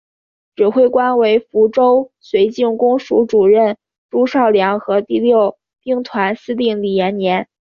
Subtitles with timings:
[0.55, 3.77] 指挥官为福州绥靖公署主任
[4.09, 7.47] 朱绍良和第六兵团司令李延年。